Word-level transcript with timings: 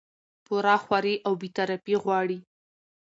پوره 0.45 0.75
خواري 0.83 1.15
او 1.25 1.33
بې 1.41 1.49
طرفي 1.57 1.95
غواړي 2.03 2.39